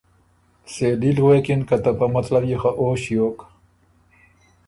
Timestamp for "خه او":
2.61-2.87